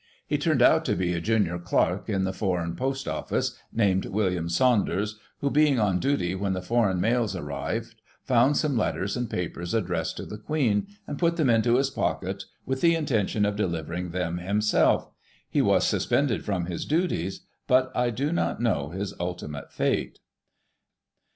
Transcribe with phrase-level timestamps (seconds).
[0.25, 4.49] He turned out to be a junior clerk in the Foreign Post Office, named William
[4.49, 7.93] Saunders, who, being on duty when the Foreign Mails arrived,
[8.23, 12.45] found some letters and papers addressed to the Queen, and put them into his pocket
[12.65, 15.07] with the intention of delivering them himself.
[15.47, 20.17] He was suspended" from his duties, but I do not know his ultimate fate.